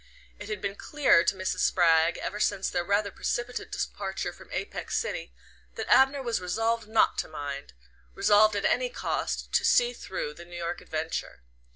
It 0.39 0.49
had 0.49 0.61
been 0.61 0.73
clear 0.75 1.23
to 1.23 1.35
Mrs. 1.35 1.59
Spragg, 1.59 2.17
ever 2.17 2.39
since 2.39 2.71
their 2.71 2.83
rather 2.83 3.11
precipitate 3.11 3.71
departure 3.71 4.33
from 4.33 4.51
Apex 4.51 4.97
City, 4.97 5.31
that 5.75 5.87
Abner 5.93 6.23
was 6.23 6.41
resolved 6.41 6.87
not 6.87 7.19
to 7.19 7.27
mind 7.27 7.73
resolved 8.15 8.55
at 8.55 8.65
any 8.65 8.89
cost 8.89 9.51
to 9.53 9.63
"see 9.63 9.93
through" 9.93 10.33
the 10.33 10.45
New 10.45 10.57
York 10.57 10.81
adventure. 10.81 11.43